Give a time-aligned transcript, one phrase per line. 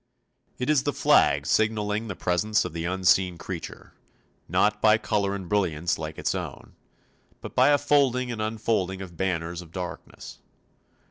[0.57, 3.93] It is the flag signalling the presence of the unseen creature;
[4.49, 6.73] not by colour and brilliance like its own,
[7.39, 10.39] but by a folding and unfolding of banners of darkness.